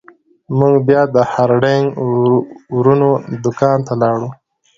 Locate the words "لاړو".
4.01-4.29